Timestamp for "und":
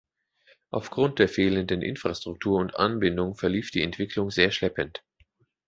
2.59-2.75